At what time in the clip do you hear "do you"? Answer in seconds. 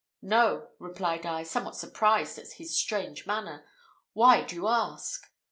4.43-4.67